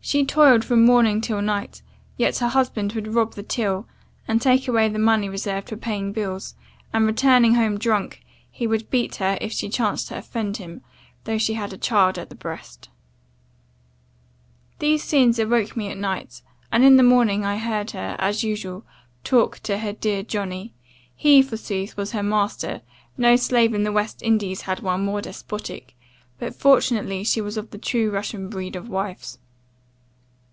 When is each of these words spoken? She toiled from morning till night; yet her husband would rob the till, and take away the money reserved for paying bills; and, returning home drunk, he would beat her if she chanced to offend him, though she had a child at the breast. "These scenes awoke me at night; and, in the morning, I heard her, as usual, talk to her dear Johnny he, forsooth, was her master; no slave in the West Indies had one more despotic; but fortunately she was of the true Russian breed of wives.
She 0.00 0.24
toiled 0.24 0.64
from 0.64 0.86
morning 0.86 1.20
till 1.20 1.42
night; 1.42 1.82
yet 2.16 2.38
her 2.38 2.48
husband 2.48 2.94
would 2.94 3.12
rob 3.12 3.34
the 3.34 3.42
till, 3.42 3.86
and 4.26 4.40
take 4.40 4.66
away 4.66 4.88
the 4.88 4.98
money 4.98 5.28
reserved 5.28 5.68
for 5.68 5.76
paying 5.76 6.14
bills; 6.14 6.54
and, 6.94 7.04
returning 7.04 7.56
home 7.56 7.76
drunk, 7.78 8.22
he 8.50 8.66
would 8.66 8.88
beat 8.88 9.16
her 9.16 9.36
if 9.42 9.52
she 9.52 9.68
chanced 9.68 10.08
to 10.08 10.16
offend 10.16 10.56
him, 10.56 10.80
though 11.24 11.36
she 11.36 11.52
had 11.52 11.74
a 11.74 11.76
child 11.76 12.16
at 12.16 12.30
the 12.30 12.34
breast. 12.34 12.88
"These 14.78 15.04
scenes 15.04 15.38
awoke 15.38 15.76
me 15.76 15.88
at 15.90 15.98
night; 15.98 16.40
and, 16.72 16.82
in 16.84 16.96
the 16.96 17.02
morning, 17.02 17.44
I 17.44 17.58
heard 17.58 17.90
her, 17.90 18.16
as 18.18 18.42
usual, 18.42 18.86
talk 19.24 19.58
to 19.64 19.76
her 19.76 19.92
dear 19.92 20.22
Johnny 20.22 20.72
he, 21.14 21.42
forsooth, 21.42 21.98
was 21.98 22.12
her 22.12 22.22
master; 22.22 22.80
no 23.18 23.36
slave 23.36 23.74
in 23.74 23.82
the 23.82 23.92
West 23.92 24.22
Indies 24.22 24.62
had 24.62 24.80
one 24.80 25.04
more 25.04 25.20
despotic; 25.20 25.94
but 26.38 26.54
fortunately 26.54 27.24
she 27.24 27.42
was 27.42 27.58
of 27.58 27.72
the 27.72 27.78
true 27.78 28.10
Russian 28.10 28.48
breed 28.48 28.74
of 28.74 28.88
wives. 28.88 29.38